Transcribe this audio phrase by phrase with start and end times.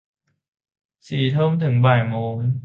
[1.07, 2.35] สี่ทุ่ม ถึงบ่ายโมง